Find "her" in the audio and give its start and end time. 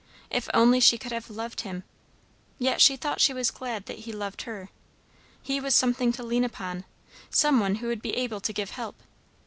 4.49-4.69